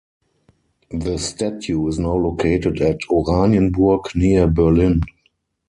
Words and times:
The 0.89 1.19
statue 1.19 1.87
is 1.87 1.99
now 1.99 2.15
located 2.15 2.81
at 2.81 2.97
Oranienburg 3.11 4.15
near 4.15 4.47
Berlin. 4.47 5.01